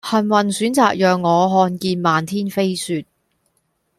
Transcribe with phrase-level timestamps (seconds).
[0.03, 3.05] 幸運選擇讓我看見漫天飛雪